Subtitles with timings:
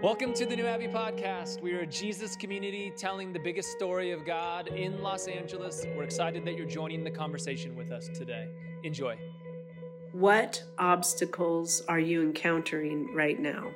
[0.00, 1.60] Welcome to the New Abbey Podcast.
[1.60, 5.86] We are a Jesus community telling the biggest story of God in Los Angeles.
[5.96, 8.46] We're excited that you're joining the conversation with us today.
[8.84, 9.18] Enjoy.
[10.12, 13.72] What obstacles are you encountering right now?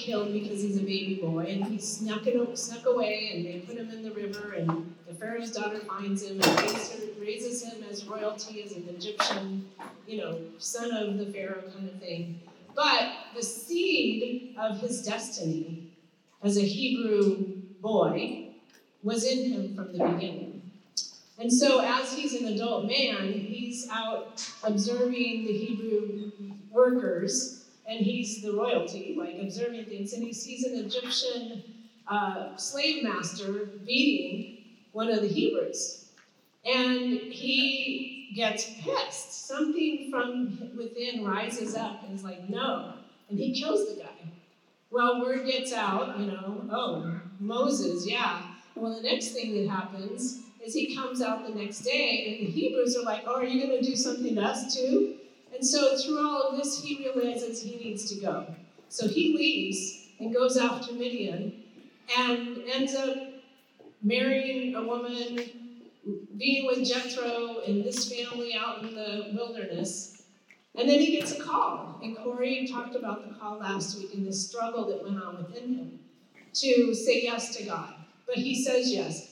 [0.00, 3.76] Killed because he's a baby boy, and he snuck, it, snuck away, and they put
[3.76, 8.06] him in the river, and the Pharaoh's daughter finds him and raises, raises him as
[8.06, 9.68] royalty, as an Egyptian,
[10.06, 12.40] you know, son of the Pharaoh kind of thing.
[12.74, 15.92] But the seed of his destiny
[16.42, 17.44] as a Hebrew
[17.80, 18.48] boy
[19.02, 20.62] was in him from the beginning.
[21.38, 26.32] And so, as he's an adult man, he's out observing the Hebrew
[26.70, 27.59] workers,
[27.90, 30.12] and he's the royalty, like observing things.
[30.12, 31.64] And he sees an Egyptian
[32.06, 34.58] uh, slave master beating
[34.92, 36.06] one of the Hebrews.
[36.64, 39.48] And he gets pissed.
[39.48, 42.94] Something from within rises up and is like, no.
[43.28, 44.08] And he kills the guy.
[44.92, 48.42] Well, word gets out, you know, oh, Moses, yeah.
[48.76, 52.50] Well, the next thing that happens is he comes out the next day, and the
[52.50, 55.16] Hebrews are like, Oh, are you going to do something to us too?
[55.60, 58.46] And so through all of this, he realizes he needs to go.
[58.88, 61.52] So he leaves and goes off to Midian
[62.16, 63.14] and ends up
[64.02, 65.38] marrying a woman,
[66.38, 70.22] being with Jethro and this family out in the wilderness.
[70.76, 72.00] And then he gets a call.
[72.02, 75.74] And Corey talked about the call last week and the struggle that went on within
[75.74, 75.98] him
[76.54, 77.92] to say yes to God.
[78.26, 79.30] But he says yes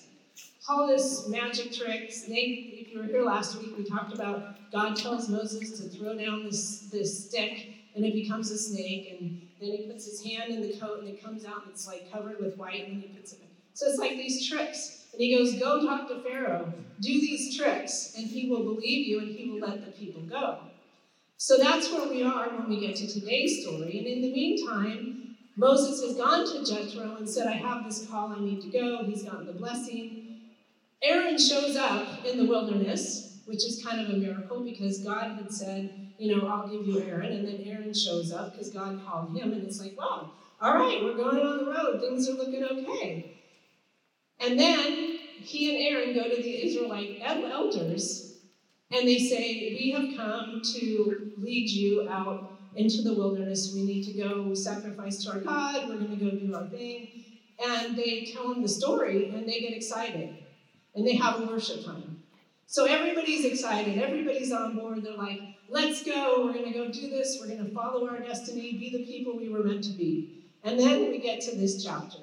[0.68, 2.77] all this magic tricks, snake.
[2.90, 6.88] You were here last week, we talked about God tells Moses to throw down this,
[6.90, 9.16] this stick and it becomes a snake.
[9.20, 11.86] And then he puts his hand in the coat and it comes out and it's
[11.86, 13.48] like covered with white and he puts it in.
[13.74, 15.06] So it's like these tricks.
[15.12, 19.20] And he goes, Go talk to Pharaoh, do these tricks, and he will believe you
[19.20, 20.58] and he will let the people go.
[21.36, 23.98] So that's where we are when we get to today's story.
[23.98, 28.32] And in the meantime, Moses has gone to Jethro and said, I have this call,
[28.32, 29.04] I need to go.
[29.04, 30.17] He's gotten the blessing.
[31.02, 35.52] Aaron shows up in the wilderness, which is kind of a miracle because God had
[35.52, 37.32] said, you know, I'll give you Aaron.
[37.32, 39.52] And then Aaron shows up because God called him.
[39.52, 42.00] And it's like, wow, all right, we're going on the road.
[42.00, 43.36] Things are looking okay.
[44.40, 48.34] And then he and Aaron go to the Israelite elders
[48.90, 53.72] and they say, We have come to lead you out into the wilderness.
[53.74, 55.88] We need to go sacrifice to our God.
[55.88, 57.24] We're going to go do our thing.
[57.64, 60.36] And they tell him the story and they get excited
[60.98, 62.22] and they have a worship time.
[62.66, 65.02] So everybody's excited, everybody's on board.
[65.02, 68.18] They're like, let's go, we're going to go do this, we're going to follow our
[68.18, 70.44] destiny, be the people we were meant to be.
[70.64, 72.18] And then we get to this chapter.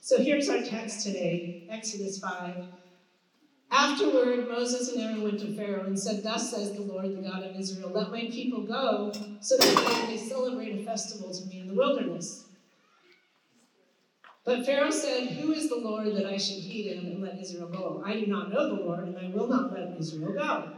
[0.00, 2.64] So here's our text today Exodus 5.
[3.72, 7.42] Afterward, Moses and Aaron went to Pharaoh and said, Thus says the Lord, the God
[7.42, 11.60] of Israel, let my people go so that they may celebrate a festival to me
[11.60, 12.45] in the wilderness.
[14.46, 17.66] But Pharaoh said, Who is the Lord that I should heed him and let Israel
[17.66, 18.02] go?
[18.06, 20.72] I do not know the Lord, and I will not let Israel go.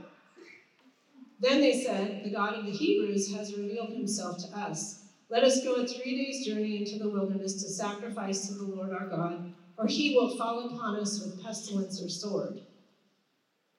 [1.38, 5.00] Then they said, The God of the Hebrews has revealed himself to us.
[5.28, 8.90] Let us go a three days' journey into the wilderness to sacrifice to the Lord
[8.90, 12.62] our God, or he will fall upon us with pestilence or sword.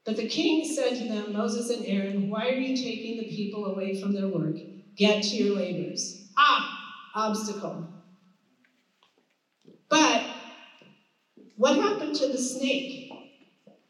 [0.06, 3.66] But the king said to them, Moses and Aaron, Why are you taking the people
[3.66, 4.56] away from their work?
[4.96, 6.28] Get to your labors.
[6.38, 6.80] Ah,
[7.16, 7.88] obstacle.
[9.90, 10.24] But
[11.60, 13.12] what happened to the snake?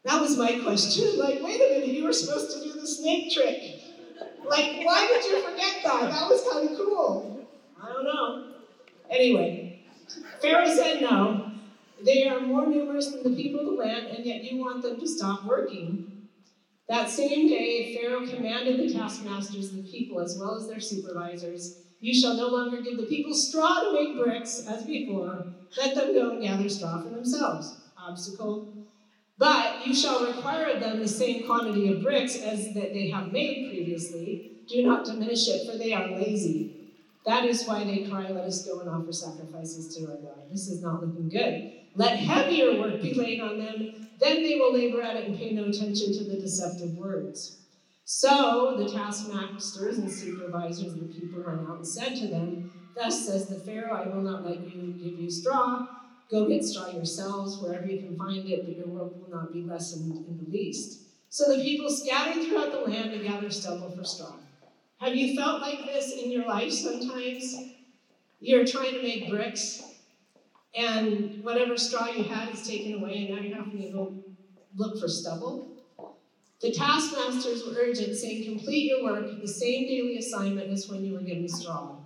[0.04, 1.16] That was my question.
[1.20, 3.80] Like, wait a minute, you were supposed to do the snake trick.
[4.44, 6.10] Like, why did you forget that?
[6.10, 7.46] That was kind of cool.
[7.80, 8.54] I don't know.
[9.08, 9.84] Anyway,
[10.42, 11.52] Pharaoh said no.
[12.04, 14.98] They are more numerous than the people of the land, and yet you want them
[14.98, 16.26] to stop working.
[16.88, 22.18] That same day, Pharaoh commanded the taskmasters the people, as well as their supervisors, You
[22.18, 25.44] shall no longer give the people straw to make bricks, as before
[25.76, 27.76] let them go and gather straw for themselves.
[27.96, 28.74] Obstacle.
[29.38, 33.32] But you shall require of them the same quantity of bricks as that they have
[33.32, 34.62] made previously.
[34.68, 36.92] Do not diminish it, for they are lazy.
[37.26, 40.50] That is why they cry, Let us go and offer sacrifices to our God.
[40.50, 41.72] This is not looking good.
[41.94, 45.52] Let heavier work be laid on them, then they will labor at it and pay
[45.52, 47.59] no attention to the deceptive words.
[48.12, 53.46] So the taskmasters and supervisors the people went out and said to them, Thus says
[53.46, 55.86] the Pharaoh, I will not let you give you straw.
[56.28, 59.62] Go get straw yourselves wherever you can find it, but your work will not be
[59.62, 61.02] lessened in the least.
[61.28, 64.34] So the people scattered throughout the land to gather stubble for straw.
[64.98, 67.54] Have you felt like this in your life sometimes?
[68.40, 69.84] You're trying to make bricks,
[70.74, 74.14] and whatever straw you had is taken away, and now you're having to go
[74.74, 75.69] look for stubble.
[76.60, 81.14] The taskmasters were urgent, saying, Complete your work, the same daily assignment as when you
[81.14, 81.96] were given straw.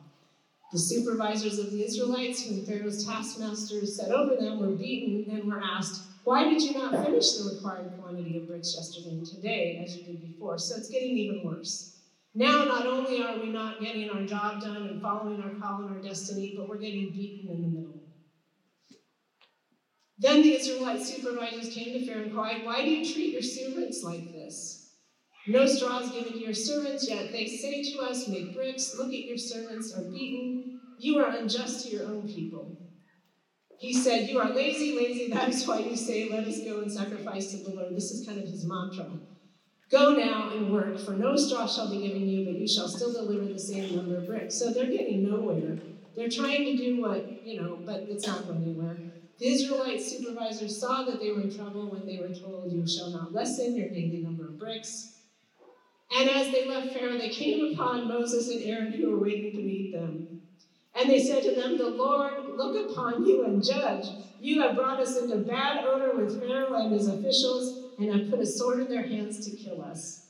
[0.73, 5.61] The supervisors of the Israelites, whom Pharaoh's taskmasters set over them, were beaten and were
[5.63, 9.97] asked, Why did you not finish the required quantity of bricks yesterday and today as
[9.97, 10.59] you did before?
[10.59, 11.99] So it's getting even worse.
[12.35, 15.97] Now, not only are we not getting our job done and following our call and
[15.97, 18.01] our destiny, but we're getting beaten in the middle.
[20.19, 24.03] Then the Israelite supervisors came to Pharaoh and cried, Why do you treat your servants
[24.03, 24.97] like this?
[25.47, 28.95] No straw is given to your servants, yet they say to us, Make bricks.
[28.97, 30.81] Look at your servants are beaten.
[30.99, 32.79] You are unjust to your own people.
[33.79, 35.31] He said, You are lazy, lazy.
[35.31, 37.95] That is why you say, Let us go and sacrifice to the Lord.
[37.95, 39.07] This is kind of his mantra.
[39.91, 43.13] Go now and work, for no straw shall be given you, but you shall still
[43.13, 44.55] deliver the same number of bricks.
[44.55, 45.79] So they're getting nowhere.
[46.17, 48.97] They're trying to do what, you know, but it's not going anywhere.
[49.39, 53.11] The Israelite supervisors saw that they were in trouble when they were told, You shall
[53.11, 55.15] not lessen your daily number of bricks.
[56.17, 59.63] And as they left Pharaoh, they came upon Moses and Aaron who were waiting to
[59.63, 60.43] meet them.
[60.95, 64.07] And they said to them, The Lord look upon you and judge.
[64.41, 68.41] You have brought us into bad odor with Pharaoh and his officials, and have put
[68.41, 70.27] a sword in their hands to kill us.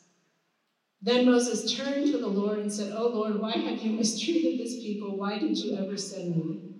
[1.03, 4.77] Then Moses turned to the Lord and said, O Lord, why have you mistreated this
[4.77, 5.19] people?
[5.19, 6.74] Why did you ever send me?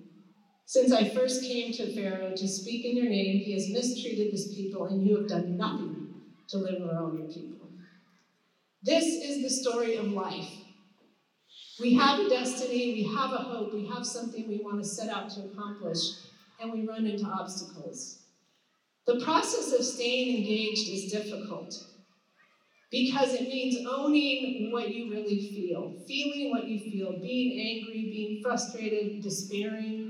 [0.67, 4.55] Since I first came to Pharaoh to speak in your name, he has mistreated this
[4.55, 6.15] people, and you have done nothing
[6.49, 7.69] to deliver all your people.
[8.83, 10.51] This is the story of life.
[11.81, 15.11] We have a destiny, we have a hope, we have something we want to set
[15.11, 15.99] out to accomplish,
[16.61, 18.21] and we run into obstacles.
[19.07, 21.75] The process of staying engaged is difficult
[22.91, 28.43] because it means owning what you really feel, feeling what you feel, being angry, being
[28.43, 30.04] frustrated, despairing,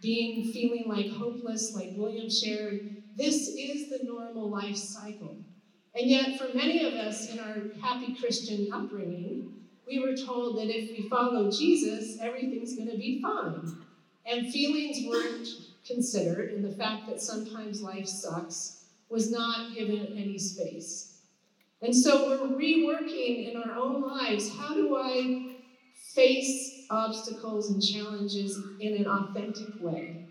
[0.00, 3.02] being feeling like hopeless, like William shared.
[3.16, 5.36] This is the normal life cycle.
[5.94, 9.52] And yet, for many of us in our happy Christian upbringing,
[9.86, 13.76] we were told that if we follow Jesus, everything's going to be fine.
[14.26, 15.48] And feelings weren't
[15.86, 21.20] considered, and the fact that sometimes life sucks was not given any space.
[21.80, 25.56] And so we're reworking in our own lives how do I
[26.14, 30.26] face obstacles and challenges in an authentic way?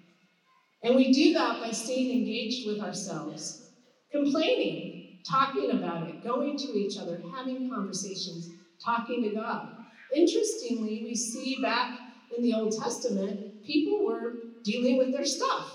[0.84, 3.70] And we do that by staying engaged with ourselves,
[4.12, 8.50] complaining, talking about it, going to each other, having conversations,
[8.84, 9.70] talking to God.
[10.16, 12.00] Interestingly, we see back
[12.36, 14.34] in the Old Testament, people were
[14.64, 15.74] dealing with their stuff.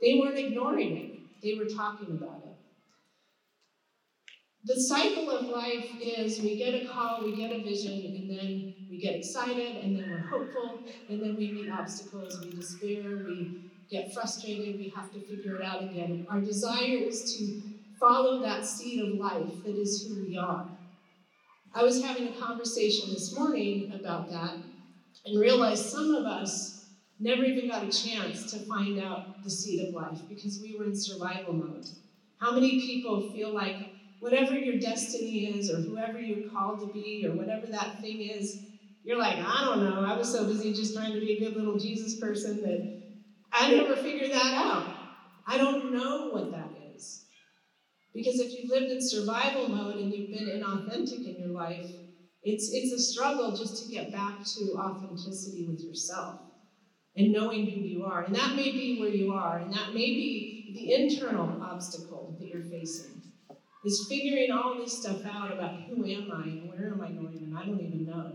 [0.00, 2.56] They weren't ignoring it, they were talking about it.
[4.66, 8.73] The cycle of life is we get a call, we get a vision, and then
[8.94, 13.70] we get excited, and then we're hopeful, and then we meet obstacles, we despair, we
[13.90, 16.24] get frustrated, we have to figure it out again.
[16.30, 17.60] Our desire is to
[17.98, 20.68] follow that seed of life that is who we are.
[21.74, 24.58] I was having a conversation this morning about that
[25.26, 26.86] and realized some of us
[27.18, 30.84] never even got a chance to find out the seed of life because we were
[30.84, 31.86] in survival mode.
[32.38, 33.88] How many people feel like
[34.20, 38.60] whatever your destiny is, or whoever you're called to be, or whatever that thing is,
[39.04, 40.00] you're like, I don't know.
[40.04, 43.02] I was so busy just trying to be a good little Jesus person that
[43.52, 44.86] I never figured that out.
[45.46, 47.26] I don't know what that is.
[48.14, 51.86] Because if you've lived in survival mode and you've been inauthentic in your life,
[52.42, 56.40] it's, it's a struggle just to get back to authenticity with yourself
[57.16, 58.22] and knowing who you are.
[58.22, 62.48] And that may be where you are, and that may be the internal obstacle that
[62.48, 63.20] you're facing.
[63.84, 67.36] Is figuring all this stuff out about who am I and where am I going,
[67.36, 68.32] and I don't even know.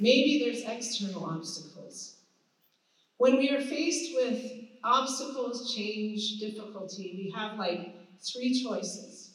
[0.00, 2.16] Maybe there's external obstacles.
[3.18, 9.30] When we are faced with obstacles, change, difficulty, we have like three choices.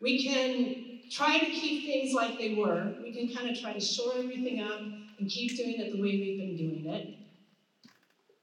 [0.00, 2.94] We can try to keep things like they were.
[3.02, 6.10] We can kind of try to shore everything up and keep doing it the way
[6.10, 7.18] we've been doing it.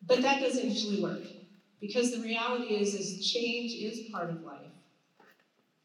[0.05, 1.21] But that doesn't usually work
[1.79, 4.71] because the reality is, is change is part of life.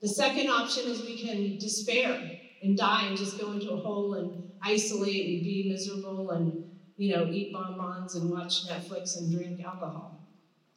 [0.00, 4.15] The second option is we can despair and die and just go into a hole
[4.15, 9.65] and isolate and be miserable and you know eat bonbons and watch Netflix and drink
[9.65, 10.21] alcohol.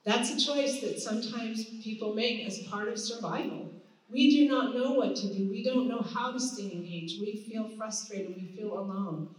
[0.06, 3.72] That's a choice that sometimes people make as part of survival.
[4.10, 5.50] We do not know what to do.
[5.50, 7.22] We don't know how to stay engaged.
[7.22, 8.36] We feel frustrated.
[8.36, 9.36] We feel alone.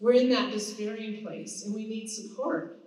[0.00, 2.80] We're in that despairing place and we need support.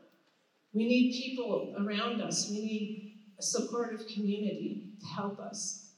[0.74, 2.50] We need people around us.
[2.52, 5.90] We need a supportive community to help us.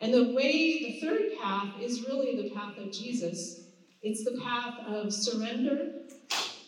[0.00, 3.64] And the way, the third path is really the path of Jesus.
[4.02, 5.90] It's the path of surrender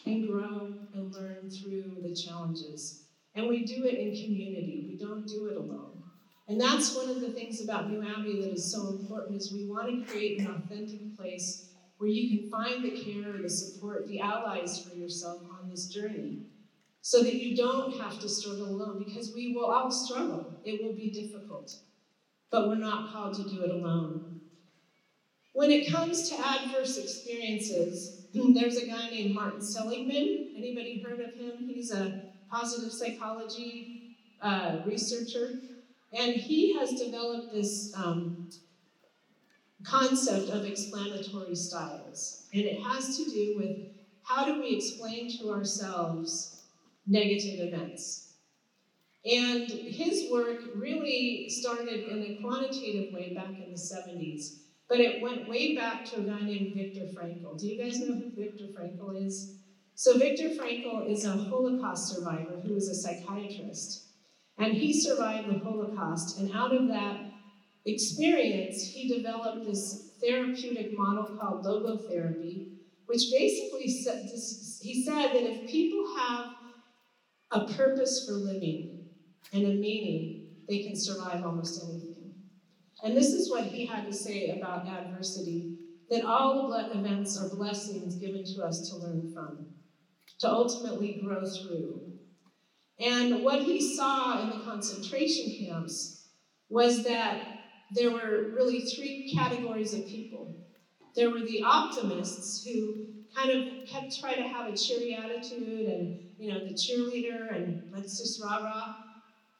[0.06, 3.04] and grow and learn through the challenges.
[3.34, 4.86] And we do it in community.
[4.90, 6.02] We don't do it alone.
[6.48, 9.66] And that's one of the things about New Abbey that is so important is we
[9.66, 11.68] want to create an authentic place
[11.98, 16.40] where you can find the care, the support, the allies for yourself on this journey.
[17.02, 20.60] So that you don't have to struggle alone, because we will all struggle.
[20.64, 21.74] It will be difficult
[22.50, 24.39] but we're not called to do it alone.
[25.52, 30.54] When it comes to adverse experiences, there's a guy named Martin Seligman.
[30.56, 31.68] Anybody heard of him?
[31.68, 35.60] He's a positive psychology uh, researcher,
[36.12, 38.48] and he has developed this um,
[39.84, 43.76] concept of explanatory styles, and it has to do with
[44.22, 46.62] how do we explain to ourselves
[47.06, 48.34] negative events.
[49.24, 55.22] And his work really started in a quantitative way back in the 70s, but it
[55.22, 57.56] went way back to a guy named Viktor Frankl.
[57.56, 59.58] Do you guys know who Viktor Frankl is?
[59.94, 64.08] So, Viktor Frankl is a Holocaust survivor who was a psychiatrist.
[64.58, 67.20] And he survived the Holocaust, and out of that
[67.86, 72.72] experience, he developed this therapeutic model called logotherapy,
[73.06, 76.46] which basically he said that if people have
[77.52, 79.06] a purpose for living,
[79.52, 82.09] and a meaning, they can survive almost anything.
[83.02, 85.78] And this is what he had to say about adversity
[86.10, 89.66] that all events are blessings given to us to learn from,
[90.40, 92.00] to ultimately grow through.
[92.98, 96.28] And what he saw in the concentration camps
[96.68, 97.42] was that
[97.94, 100.56] there were really three categories of people.
[101.16, 106.20] There were the optimists who kind of kept trying to have a cheery attitude and,
[106.38, 108.94] you know, the cheerleader and let's just rah rah.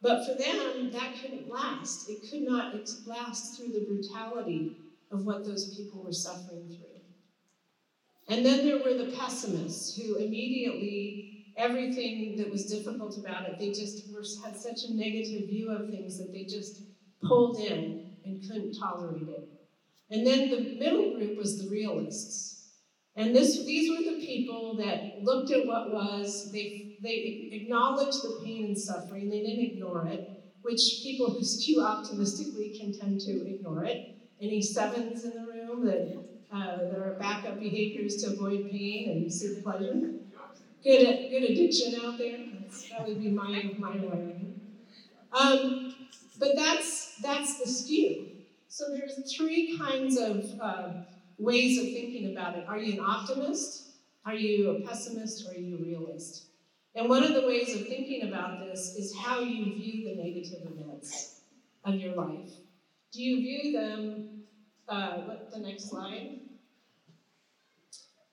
[0.03, 2.09] But for them, that couldn't last.
[2.09, 2.75] It could not
[3.07, 4.77] last through the brutality
[5.11, 6.87] of what those people were suffering through.
[8.29, 13.73] And then there were the pessimists who immediately, everything that was difficult about it, they
[13.73, 16.83] just were, had such a negative view of things that they just
[17.23, 19.49] pulled in and couldn't tolerate it.
[20.11, 22.69] And then the middle group was the realists.
[23.17, 28.41] And this, these were the people that looked at what was, they, they acknowledged the
[28.45, 30.31] pain and suffering, they didn't ignore it,
[30.63, 34.17] which people who skew optimistically can tend to ignore it.
[34.41, 36.19] Any sevens in the room that
[36.53, 40.11] uh, there are backup behaviors to avoid pain and seek pleasure?
[40.83, 42.39] Good, good addiction out there.
[42.91, 44.61] That would be my, my wiring.
[45.33, 45.95] Um,
[46.39, 48.27] but that's, that's the skew.
[48.69, 50.89] So there's three kinds of uh,
[51.39, 52.65] ways of thinking about it.
[52.67, 53.91] Are you an optimist?
[54.25, 55.47] Are you a pessimist?
[55.47, 56.47] Or are you a realist?
[56.95, 60.73] And one of the ways of thinking about this is how you view the negative
[60.73, 61.41] events
[61.85, 62.51] of your life.
[63.13, 64.43] Do you view them,
[64.89, 66.41] uh, what, the next slide?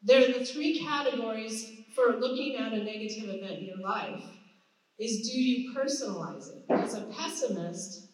[0.04, 4.24] There are the three categories for looking at a negative event in your life
[5.00, 6.68] is do you personalize it?
[6.68, 8.10] Because a pessimist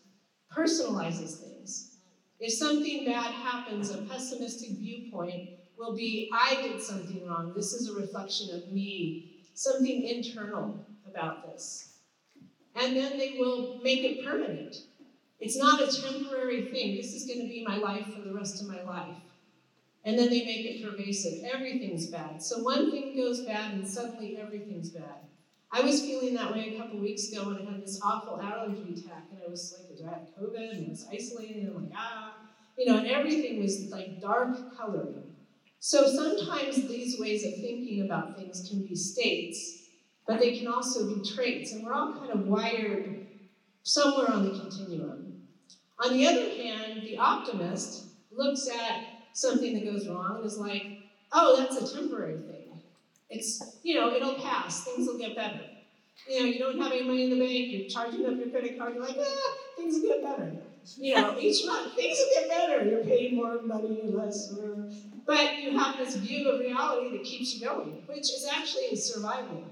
[0.56, 1.92] personalizes things.
[2.40, 7.54] If something bad happens, a pessimistic viewpoint will be, I did something wrong.
[7.56, 11.93] This is a reflection of me, something internal about this.
[12.75, 14.77] And then they will make it permanent.
[15.39, 16.95] It's not a temporary thing.
[16.95, 19.15] This is going to be my life for the rest of my life.
[20.05, 21.43] And then they make it pervasive.
[21.43, 22.41] Everything's bad.
[22.41, 25.27] So one thing goes bad, and suddenly everything's bad.
[25.72, 28.93] I was feeling that way a couple weeks ago when I had this awful allergy
[28.93, 31.93] attack, and I was like, I had COVID and I was isolated, and I'm like,
[31.95, 32.36] ah,
[32.77, 35.33] you know, and everything was like dark coloring.
[35.86, 39.80] So sometimes these ways of thinking about things can be states,
[40.25, 43.28] but they can also be traits, and we're all kind of wired
[43.84, 45.42] somewhere on the continuum.
[46.02, 51.00] On the other hand, the optimist looks at something that goes wrong and is like,
[51.34, 52.80] oh, that's a temporary thing.
[53.30, 55.66] It's, you know, it'll pass, things will get better.
[56.30, 58.80] You know, you don't have any money in the bank, you're charging up your credit
[58.80, 60.54] card, you're like, ah, things will get better.
[60.98, 62.86] You know, each month things will get better.
[62.86, 64.54] You're paying more money, less,
[65.25, 69.63] but you have this view of reality that keeps you going, which is actually survival.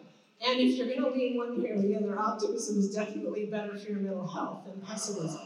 [0.45, 3.77] And if you're going to lean one way or the other, optimism is definitely better
[3.77, 5.41] for your mental health than pessimism.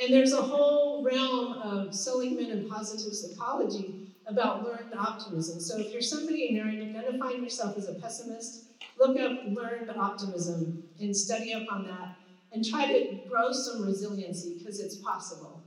[0.00, 5.60] And there's a whole realm of Seligman and positive psychology about learned optimism.
[5.60, 8.64] So if you're somebody and you're identifying yourself as a pessimist,
[8.98, 12.16] look up learned optimism and study up on that
[12.52, 15.62] and try to grow some resiliency because it's possible.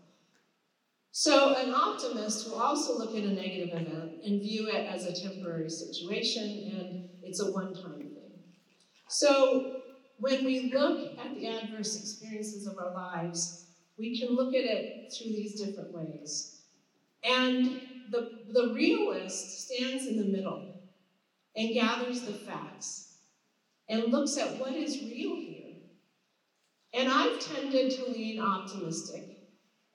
[1.14, 5.30] So, an optimist will also look at a negative event and view it as a
[5.30, 8.32] temporary situation and it's a one time thing.
[9.10, 9.82] So,
[10.20, 13.66] when we look at the adverse experiences of our lives,
[13.98, 16.62] we can look at it through these different ways.
[17.24, 20.82] And the, the realist stands in the middle
[21.56, 23.18] and gathers the facts
[23.90, 25.76] and looks at what is real here.
[26.94, 29.31] And I've tended to lean optimistic.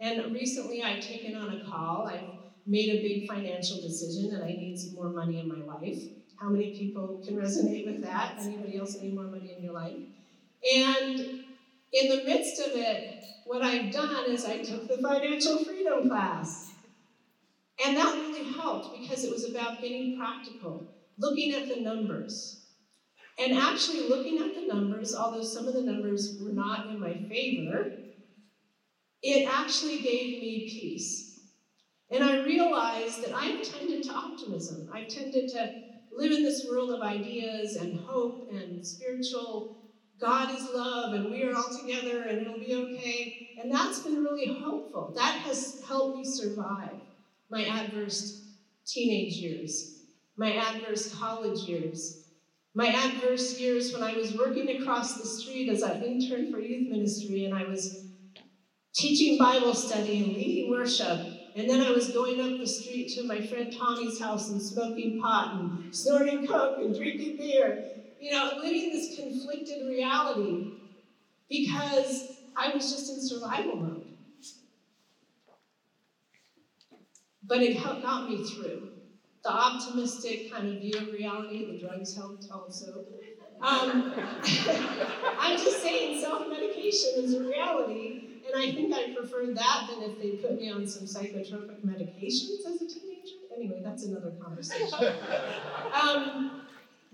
[0.00, 2.06] And recently I've taken on a call.
[2.06, 2.28] I've
[2.66, 6.02] made a big financial decision and I need some more money in my life.
[6.36, 8.36] How many people can resonate with that?
[8.40, 9.96] Anybody else need more money in your life?
[10.74, 11.44] And
[11.92, 16.72] in the midst of it, what I've done is I took the financial freedom class.
[17.84, 20.86] And that really helped because it was about getting practical,
[21.18, 22.66] looking at the numbers.
[23.38, 27.14] And actually looking at the numbers, although some of the numbers were not in my
[27.28, 27.92] favor,
[29.22, 31.40] it actually gave me peace.
[32.10, 34.88] And I realized that I've tended to optimism.
[34.92, 35.82] I've tended to
[36.16, 39.76] live in this world of ideas and hope and spiritual
[40.18, 43.50] God is love and we are all together and it'll be okay.
[43.60, 45.12] And that's been really helpful.
[45.14, 47.00] That has helped me survive
[47.50, 48.42] my adverse
[48.86, 50.00] teenage years,
[50.36, 52.28] my adverse college years,
[52.74, 56.90] my adverse years when I was working across the street as an intern for youth
[56.90, 58.05] ministry and I was
[58.96, 61.20] teaching Bible study and leading worship.
[61.54, 65.20] And then I was going up the street to my friend Tommy's house and smoking
[65.20, 67.84] pot and snorting coke and drinking beer.
[68.18, 70.72] You know, living this conflicted reality
[71.48, 74.06] because I was just in survival mode.
[77.44, 78.88] But it helped, got me through.
[79.44, 83.04] The optimistic kind of view of reality, the drugs helped also.
[83.60, 84.12] Um,
[85.38, 90.10] I'm just saying self medication is a reality, and I think I preferred that than
[90.10, 93.36] if they put me on some psychotropic medications as a teenager.
[93.54, 95.14] Anyway, that's another conversation.
[95.94, 96.62] Um,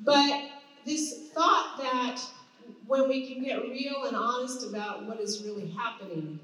[0.01, 0.51] but
[0.85, 2.21] this thought that
[2.87, 6.41] when we can get real and honest about what is really happening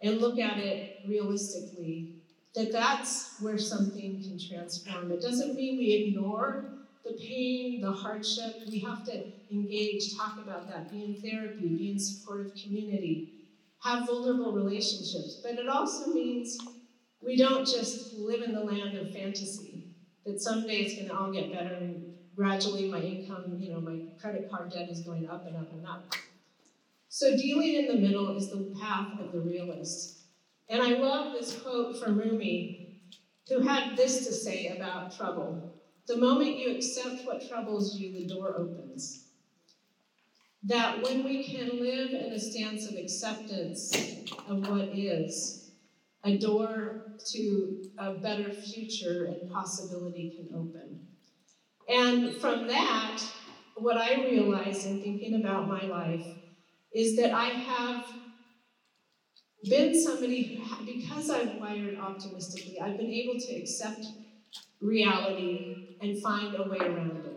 [0.00, 2.22] and look at it realistically,
[2.54, 5.10] that that's where something can transform.
[5.10, 6.66] It doesn't mean we ignore
[7.04, 8.54] the pain, the hardship.
[8.70, 13.32] We have to engage, talk about that, be in therapy, be in supportive community,
[13.84, 15.40] have vulnerable relationships.
[15.42, 16.58] But it also means
[17.20, 19.94] we don't just live in the land of fantasy,
[20.24, 24.50] that someday it's to all get better and gradually my income, you know, my credit
[24.50, 26.14] card debt is going up and up and up.
[27.08, 30.18] So dealing in the middle is the path of the realist.
[30.68, 33.02] And I love this quote from Rumi,
[33.48, 35.74] who had this to say about trouble.
[36.06, 39.23] The moment you accept what troubles you, the door opens.
[40.66, 43.92] That when we can live in a stance of acceptance
[44.48, 45.72] of what is,
[46.24, 51.06] a door to a better future and possibility can open.
[51.86, 53.22] And from that,
[53.76, 56.26] what I realized in thinking about my life
[56.94, 58.06] is that I have
[59.68, 64.06] been somebody who, because I've wired optimistically, I've been able to accept
[64.80, 67.33] reality and find a way around it.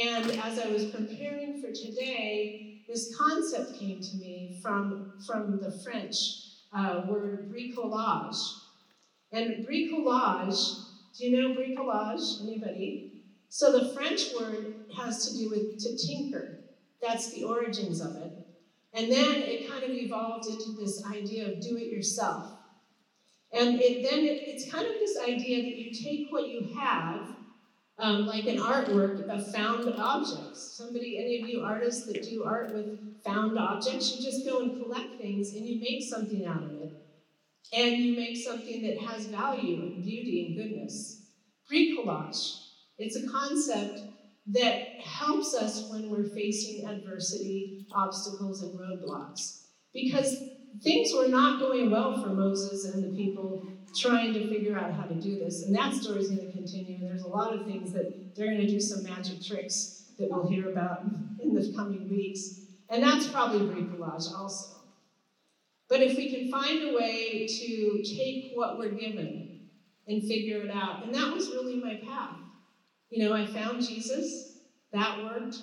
[0.00, 5.72] And as I was preparing for today, this concept came to me from, from the
[5.82, 6.16] French
[6.72, 8.36] uh, word bricolage.
[9.32, 10.84] And bricolage,
[11.18, 12.42] do you know bricolage?
[12.42, 13.24] Anybody?
[13.48, 16.60] So the French word has to do with to tinker.
[17.02, 18.32] That's the origins of it.
[18.94, 22.52] And then it kind of evolved into this idea of do it yourself.
[23.52, 27.34] And it, then it, it's kind of this idea that you take what you have,
[27.98, 30.76] um, like an artwork of found objects.
[30.76, 34.82] Somebody, any of you artists that do art with found objects, you just go and
[34.82, 36.92] collect things and you make something out of it.
[37.72, 41.26] And you make something that has value and beauty and goodness.
[41.70, 42.60] Bricolage.
[42.98, 44.00] It's a concept
[44.52, 49.66] that helps us when we're facing adversity, obstacles, and roadblocks.
[49.92, 50.36] Because
[50.82, 55.04] things were not going well for Moses and the people trying to figure out how
[55.04, 55.64] to do this.
[55.64, 56.96] And that story is going to continue.
[56.96, 60.28] And There's a lot of things that they're going to do some magic tricks that
[60.30, 61.02] we'll hear about
[61.40, 62.60] in the coming weeks.
[62.90, 64.76] And that's probably bricolage also.
[65.88, 69.68] But if we can find a way to take what we're given
[70.06, 72.36] and figure it out, and that was really my path.
[73.10, 74.58] You know, I found Jesus,
[74.92, 75.56] that worked.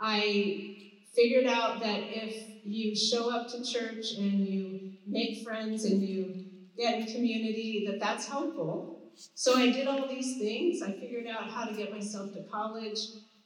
[0.00, 0.76] I
[1.14, 6.44] figured out that if you show up to church and you make friends and you
[6.78, 9.12] in community, that that's helpful.
[9.34, 10.82] So I did all these things.
[10.82, 12.98] I figured out how to get myself to college.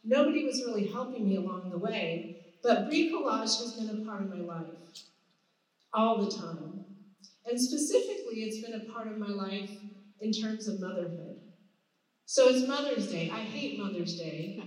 [0.04, 4.30] Nobody was really helping me along the way, but bricolage has been a part of
[4.30, 4.66] my life
[5.92, 6.84] all the time.
[7.44, 9.70] And specifically, it's been a part of my life
[10.20, 11.40] in terms of motherhood.
[12.24, 13.30] So it's Mother's Day.
[13.30, 14.60] I hate Mother's Day.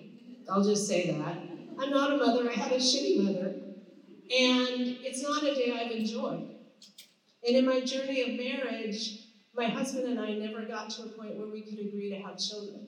[0.50, 1.38] I'll just say that.
[1.80, 3.56] I'm not a mother, I had a shitty mother.
[4.32, 6.59] And it's not a day I've enjoyed.
[7.46, 11.38] And in my journey of marriage, my husband and I never got to a point
[11.38, 12.88] where we could agree to have children.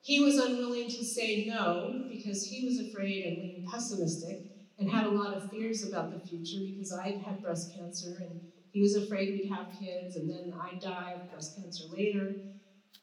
[0.00, 4.38] He was unwilling to say no because he was afraid and being pessimistic
[4.78, 8.40] and had a lot of fears about the future because I had breast cancer and
[8.72, 12.34] he was afraid we'd have kids and then I'd die of breast cancer later.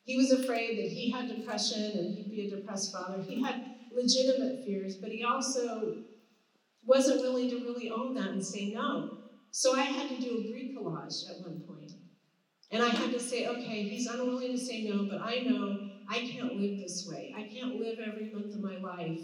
[0.06, 3.22] He was afraid that he had depression and he'd be a depressed father.
[3.22, 5.98] He had legitimate fears, but he also
[6.86, 9.18] wasn't willing to really own that and say no.
[9.58, 11.94] So I had to do a bricolage at one point.
[12.72, 16.20] And I had to say, okay, he's unwilling to say no, but I know I
[16.20, 17.34] can't live this way.
[17.38, 19.22] I can't live every month of my life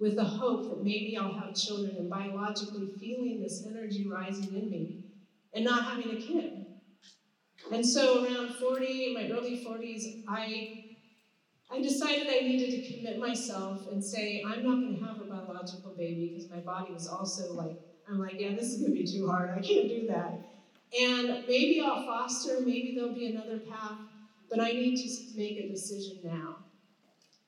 [0.00, 4.70] with the hope that maybe I'll have children and biologically feeling this energy rising in
[4.70, 5.04] me
[5.52, 6.64] and not having a kid.
[7.70, 10.96] And so around 40, my early 40s, I
[11.70, 15.24] I decided I needed to commit myself and say, I'm not going to have a
[15.24, 18.98] biological baby because my body was also like, I'm like, yeah, this is going to
[18.98, 19.50] be too hard.
[19.50, 20.40] I can't do that.
[20.98, 23.98] And maybe I'll foster, maybe there'll be another path,
[24.48, 26.56] but I need to make a decision now.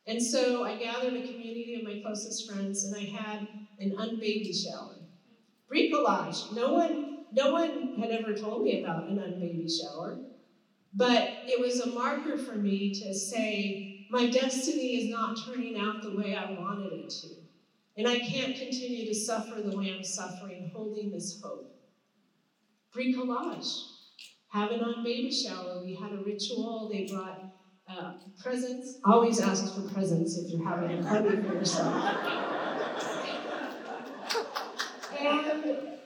[0.06, 4.52] And so I gathered a community of my closest friends and I had an unbaby
[4.52, 4.96] shower.
[5.72, 6.52] Bricolage.
[6.54, 10.18] No one, no one had ever told me about an unbaby shower,
[10.92, 16.02] but it was a marker for me to say, my destiny is not turning out
[16.02, 17.28] the way I wanted it to.
[18.00, 21.70] And I can't continue to suffer the way I'm suffering, holding this hope.
[22.96, 23.88] Bricolage.
[24.48, 26.88] Having on baby shower, we had a ritual.
[26.90, 27.52] They brought
[27.86, 29.00] uh, presents.
[29.04, 31.94] Always ask for presents if you're having a party for yourself.
[35.20, 35.98] and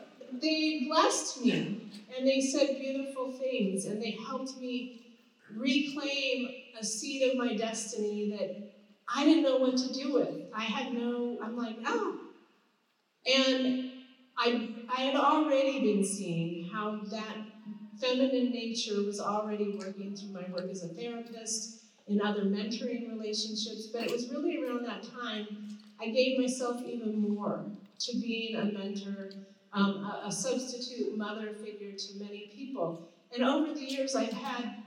[0.42, 5.20] they blessed me and they said beautiful things and they helped me
[5.54, 8.73] reclaim a seed of my destiny that
[9.12, 10.28] I didn't know what to do with.
[10.54, 12.12] I had no, I'm like, ah.
[13.26, 13.90] And
[14.38, 17.36] I, I had already been seeing how that
[18.00, 23.88] feminine nature was already working through my work as a therapist in other mentoring relationships,
[23.92, 27.64] but it was really around that time I gave myself even more
[28.00, 29.30] to being a mentor,
[29.72, 33.08] um, a, a substitute mother figure to many people.
[33.32, 34.82] And over the years, I've had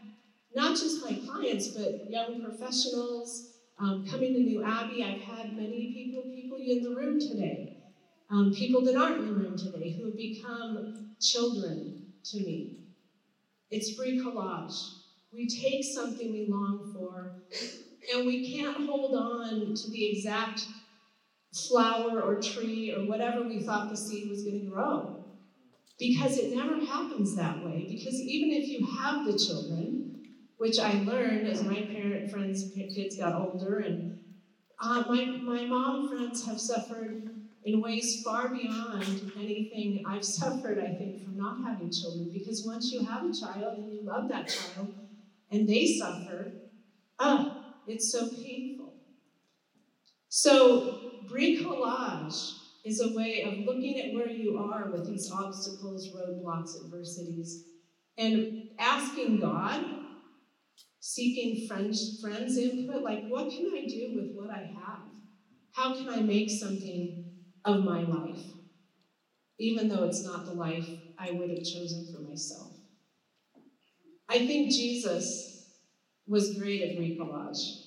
[0.56, 5.04] not just my clients, but young professionals um, coming to New Abbey.
[5.04, 7.78] I've had many people, people in the room today,
[8.30, 11.94] um, people that aren't in the room today, who have become children
[12.26, 12.78] to me.
[13.72, 14.74] It's bricolage.
[15.34, 17.34] We take something we long for,
[18.14, 20.62] and we can't hold on to the exact
[21.54, 25.24] flower or tree or whatever we thought the seed was going to grow.
[26.00, 27.86] Because it never happens that way.
[27.88, 30.07] Because even if you have the children,
[30.58, 34.20] which I learned as my parent friends' kids got older, and
[34.82, 37.30] uh, my, my mom friends have suffered
[37.64, 42.30] in ways far beyond anything I've suffered, I think, from not having children.
[42.34, 44.94] Because once you have a child and you love that child
[45.52, 46.54] and they suffer,
[47.20, 48.94] ah, it's so painful.
[50.30, 52.54] So, bricolage
[52.86, 57.66] is a way of looking at where you are with these obstacles, roadblocks, adversities,
[58.18, 59.84] and asking God,
[61.08, 65.00] seeking friends, friends' input, like, what can I do with what I have?
[65.74, 67.24] How can I make something
[67.64, 68.44] of my life,
[69.58, 70.86] even though it's not the life
[71.18, 72.74] I would have chosen for myself.
[74.28, 75.66] I think Jesus
[76.28, 77.86] was great at bricolage.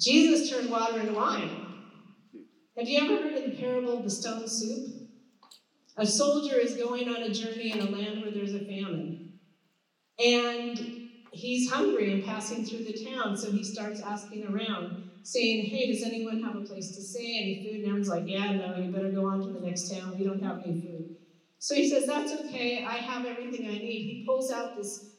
[0.00, 1.66] Jesus turned water into wine.
[2.76, 5.08] Have you ever heard of the parable of the stone soup?
[5.96, 9.38] A soldier is going on a journey in a land where there's a famine.
[10.18, 10.97] And
[11.38, 16.02] he's hungry and passing through the town, so he starts asking around saying, Hey, does
[16.02, 17.38] anyone have a place to stay?
[17.40, 17.76] Any food?
[17.76, 20.18] And everyone's like, Yeah, no, you better go on to the next town.
[20.18, 21.16] We don't have any food.
[21.58, 22.84] So he says, That's okay.
[22.84, 24.02] I have everything I need.
[24.10, 25.16] He pulls out this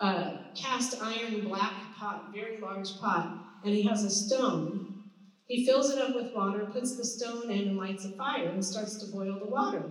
[0.00, 4.88] uh, cast iron black pot, very large pot, and he has a stone.
[5.46, 8.64] He fills it up with water, puts the stone in, and lights a fire and
[8.64, 9.82] starts to boil the water.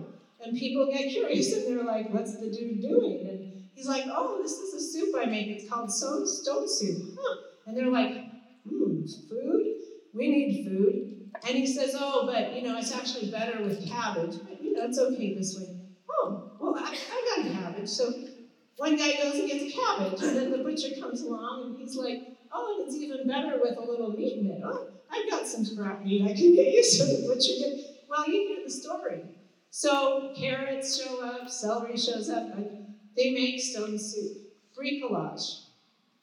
[0.44, 3.26] And people get curious and they're like, What's the dude doing?
[3.28, 5.48] And he's like, Oh, this is a soup I make.
[5.48, 7.18] It's called stone, stone soup.
[7.18, 7.36] Huh.
[7.66, 8.24] And they're like,
[8.68, 9.66] hmm, food?
[10.14, 11.30] We need food.
[11.46, 14.36] And he says, oh, but, you know, it's actually better with cabbage.
[14.42, 15.76] But, you know, it's okay this way.
[16.10, 17.88] Oh, well, I, I got cabbage.
[17.88, 18.12] So
[18.76, 21.96] one guy goes and gets a cabbage, and then the butcher comes along, and he's
[21.96, 24.60] like, oh, and it's even better with a little meat in it.
[24.64, 26.82] Oh, I've got some scrap meat I can get you.
[26.92, 29.22] So the butcher gets, well, you hear the story.
[29.70, 32.52] So carrots show up, celery shows up,
[33.16, 34.38] they make stone soup,
[34.76, 35.66] bricolage.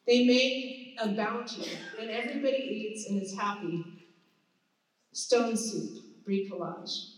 [0.07, 4.07] They make a bounty, and everybody eats and is happy.
[5.11, 7.15] Stone soup, bricolage.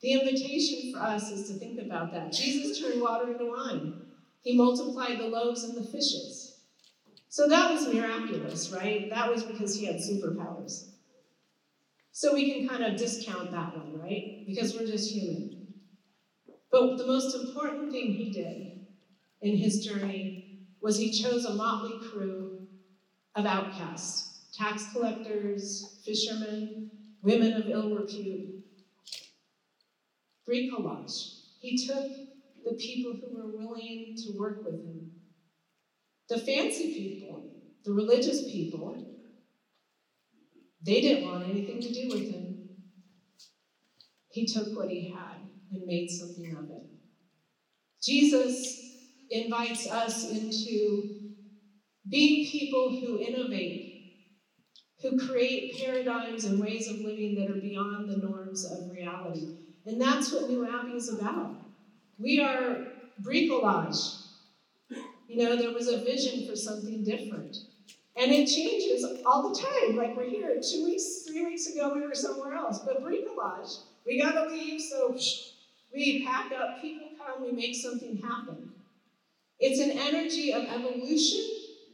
[0.00, 2.32] The invitation for us is to think about that.
[2.32, 4.02] Jesus turned water into wine.
[4.42, 6.58] He multiplied the loaves and the fishes.
[7.28, 9.08] So that was miraculous, right?
[9.10, 10.88] That was because he had superpowers.
[12.12, 14.44] So we can kind of discount that one, right?
[14.46, 15.74] Because we're just human.
[16.70, 18.73] But the most important thing he did
[19.44, 22.66] in his journey was he chose a motley crew
[23.36, 26.90] of outcasts tax collectors, fishermen,
[27.22, 28.62] women of ill repute.
[30.48, 31.40] Bricolage.
[31.60, 32.06] He took
[32.64, 35.10] the people who were willing to work with him.
[36.28, 37.50] The fancy people,
[37.84, 38.96] the religious people,
[40.82, 42.68] they didn't want anything to do with him.
[44.30, 45.38] He took what he had
[45.72, 46.82] and made something of it.
[48.02, 48.83] Jesus
[49.34, 51.32] invites us into
[52.08, 53.94] being people who innovate,
[55.02, 59.58] who create paradigms and ways of living that are beyond the norms of reality.
[59.86, 61.56] And that's what New Abbey is about.
[62.18, 62.86] We are
[63.22, 64.20] bricolage.
[65.28, 67.56] You know, there was a vision for something different.
[68.16, 69.96] And it changes all the time.
[69.96, 72.78] Like we're here two weeks, three weeks ago, we were somewhere else.
[72.78, 75.16] But bricolage, we got to leave, so
[75.92, 78.73] we pack up, people come, we make something happen.
[79.66, 81.40] It's an energy of evolution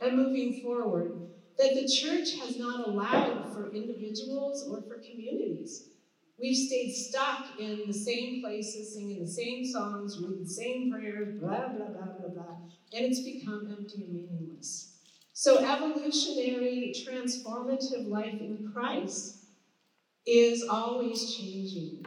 [0.01, 5.91] and moving forward that the church has not allowed for individuals or for communities.
[6.37, 11.39] We've stayed stuck in the same places, singing the same songs, reading the same prayers,
[11.39, 12.57] blah, blah, blah, blah, blah.
[12.93, 14.99] And it's become empty and meaningless.
[15.33, 19.45] So, evolutionary, transformative life in Christ
[20.27, 22.05] is always changing.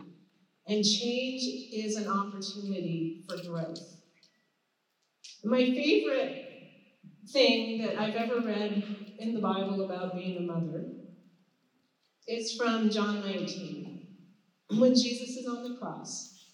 [0.68, 4.03] And change is an opportunity for growth.
[5.46, 6.48] My favorite
[7.34, 10.86] thing that I've ever read in the Bible about being a mother
[12.28, 14.08] is from John 19
[14.78, 16.48] when Jesus is on the cross.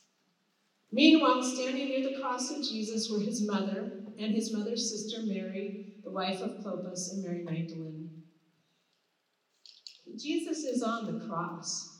[0.91, 5.93] Meanwhile, standing near the cross of Jesus were his mother and his mother's sister Mary,
[6.03, 8.23] the wife of Clopas, and Mary Magdalene.
[10.17, 11.99] Jesus is on the cross.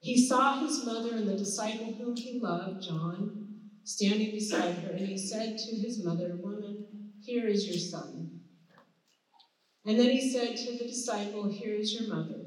[0.00, 3.43] He saw his mother and the disciple whom he loved, John,
[3.84, 6.86] standing beside her, and he said to his mother, Woman,
[7.22, 8.40] here is your son.
[9.86, 12.40] And then he said to the disciple, Here is your mother.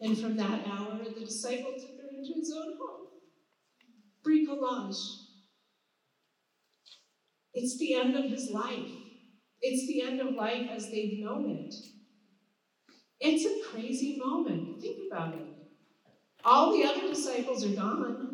[0.00, 3.06] And from that hour, the disciple took her into his own home.
[4.24, 4.96] Bricolage.
[7.54, 8.90] It's the end of his life.
[9.60, 11.74] It's the end of life as they've known it.
[13.20, 14.80] It's a crazy moment.
[14.80, 15.46] Think about it.
[16.44, 18.31] All the other disciples are gone,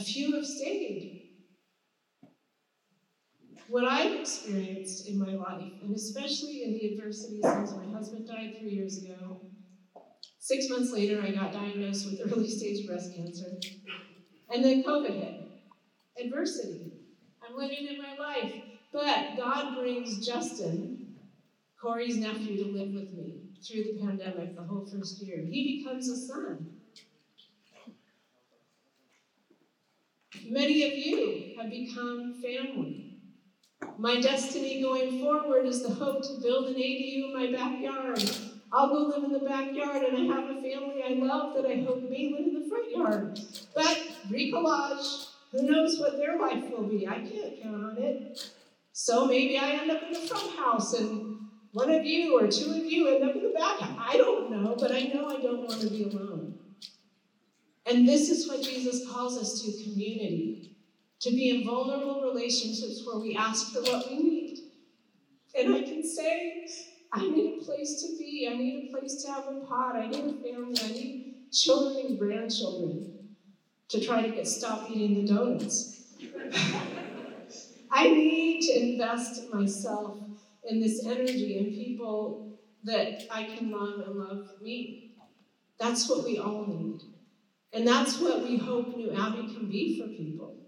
[0.00, 1.30] a few have stayed.
[3.68, 8.56] What I've experienced in my life, and especially in the adversity since my husband died
[8.58, 9.40] three years ago,
[10.48, 13.60] Six months later, I got diagnosed with early stage breast cancer.
[14.48, 15.50] And then COVID hit.
[16.18, 16.92] Adversity.
[17.46, 18.54] I'm living in my life.
[18.90, 21.16] But God brings Justin,
[21.78, 25.44] Corey's nephew, to live with me through the pandemic the whole first year.
[25.46, 26.77] He becomes a son.
[30.50, 33.20] Many of you have become family.
[33.98, 38.22] My destiny going forward is the hope to build an ADU in my backyard
[38.70, 41.76] I'll go live in the backyard and I have a family I love that I
[41.82, 43.40] hope may live in the front yard.
[43.74, 47.08] But bricolage, who knows what their life will be?
[47.08, 48.50] I can't count on it.
[48.92, 51.38] So maybe I end up in the front house and
[51.72, 53.78] one of you or two of you end up in the back.
[53.80, 56.58] I don't know, but I know I don't want to be alone.
[57.88, 60.76] And this is what Jesus calls us to community
[61.20, 64.58] to be in vulnerable relationships where we ask for what we need.
[65.58, 66.66] And I can say,
[67.12, 68.48] I need a place to be.
[68.52, 69.96] I need a place to have a pot.
[69.96, 70.76] I need a family.
[70.84, 73.28] I need children and grandchildren
[73.88, 76.02] to try to get stop eating the donuts.
[77.90, 80.18] I need to invest myself
[80.68, 85.16] in this energy in people that I can love and love me.
[85.80, 87.02] That's what we all need.
[87.72, 90.58] And that's what we hope New Abbey can be for people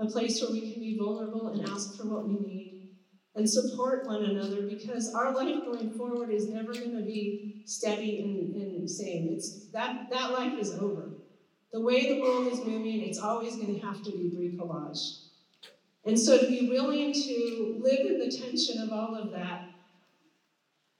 [0.00, 2.88] a place where we can be vulnerable and ask for what we need
[3.34, 8.20] and support one another because our life going forward is never going to be steady
[8.22, 9.28] and, and same.
[9.30, 11.10] It's that that life is over.
[11.72, 15.26] The way the world is moving, it's always going to have to be bricolage.
[16.04, 19.68] And so to be willing to live in the tension of all of that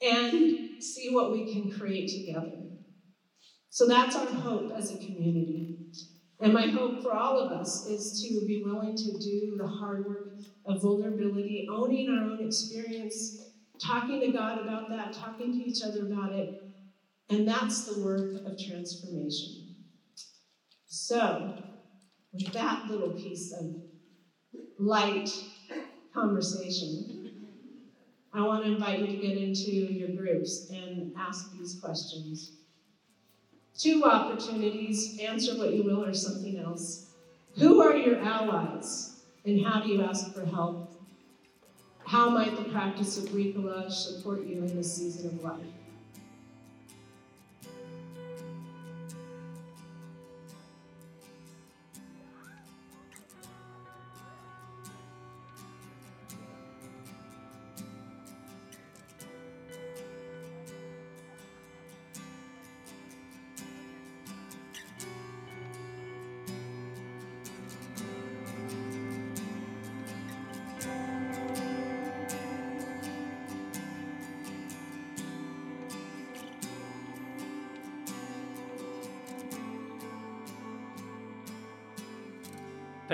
[0.02, 2.69] and see what we can create together.
[3.70, 5.78] So that's our hope as a community.
[6.40, 10.06] And my hope for all of us is to be willing to do the hard
[10.06, 10.32] work
[10.66, 13.38] of vulnerability, owning our own experience,
[13.80, 16.64] talking to God about that, talking to each other about it.
[17.28, 19.76] And that's the work of transformation.
[20.86, 21.62] So,
[22.32, 23.76] with that little piece of
[24.78, 25.30] light
[26.12, 27.20] conversation,
[28.32, 32.59] I want to invite you to get into your groups and ask these questions.
[33.80, 37.06] Two opportunities answer what you will or something else.
[37.58, 40.92] Who are your allies, and how do you ask for help?
[42.04, 45.79] How might the practice of bricolage support you in this season of life?